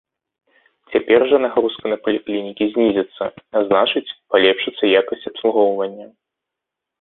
[0.93, 3.23] Цяпер жа нагрузка на паліклінікі знізіцца,
[3.59, 4.05] а значыць,
[4.37, 6.07] палепшыцца якасць абслугоўвання.